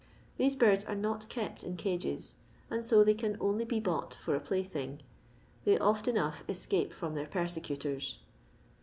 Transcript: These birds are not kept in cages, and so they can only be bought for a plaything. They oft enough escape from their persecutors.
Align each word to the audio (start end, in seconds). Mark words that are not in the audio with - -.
These 0.37 0.55
birds 0.55 0.83
are 0.85 0.95
not 0.95 1.29
kept 1.29 1.61
in 1.63 1.77
cages, 1.77 2.33
and 2.71 2.83
so 2.83 3.03
they 3.03 3.13
can 3.13 3.37
only 3.39 3.65
be 3.65 3.79
bought 3.79 4.15
for 4.15 4.35
a 4.35 4.39
plaything. 4.39 5.01
They 5.63 5.77
oft 5.77 6.07
enough 6.07 6.43
escape 6.49 6.91
from 6.91 7.13
their 7.13 7.27
persecutors. 7.27 8.17